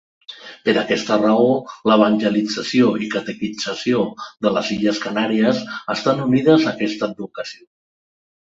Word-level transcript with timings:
Per 0.67 0.73
aquesta 0.81 1.17
raó 1.19 1.51
l'evangelització 1.91 2.87
i 3.07 3.11
catequització 3.17 4.01
de 4.47 4.55
les 4.57 4.73
illes 4.79 5.05
Canàries 5.07 5.63
estan 5.99 6.27
unides 6.27 6.67
a 6.67 6.75
aquesta 6.75 7.11
advocació. 7.13 7.67